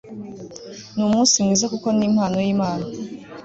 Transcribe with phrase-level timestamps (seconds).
[0.95, 2.85] numunsi mwiza kuko nimpano yimana